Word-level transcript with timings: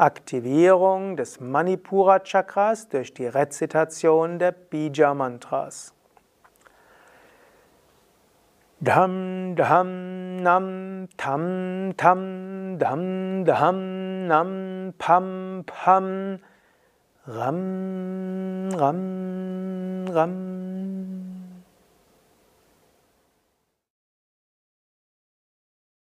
Aktivierung 0.00 1.16
des 1.16 1.40
Manipura 1.40 2.20
Chakras 2.20 2.88
durch 2.88 3.12
die 3.12 3.26
Rezitation 3.26 4.38
der 4.38 4.52
Bija 4.52 5.12
Mantras. 5.12 5.92
Dham 8.80 9.56
dham 9.56 10.42
nam 10.42 11.06
tam 11.18 11.92
tam 11.98 12.78
dham 12.78 13.44
dham 13.44 14.26
nam 14.26 14.94
pam 14.96 15.64
pam 15.66 16.38
ram 17.26 18.70
ram 18.72 20.06
ram 20.08 20.49